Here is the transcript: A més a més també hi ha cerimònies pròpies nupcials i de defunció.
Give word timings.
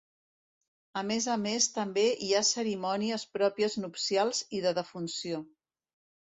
A 1.01 1.01
més 1.09 1.27
a 1.33 1.35
més 1.41 1.67
també 1.75 2.05
hi 2.27 2.29
ha 2.37 2.41
cerimònies 2.53 3.27
pròpies 3.37 3.77
nupcials 3.85 4.41
i 4.61 4.63
de 4.65 4.73
defunció. 4.81 5.45